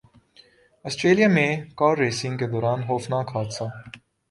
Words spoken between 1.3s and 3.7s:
میں کارریسنگ کے دوران خوفناک حادثہ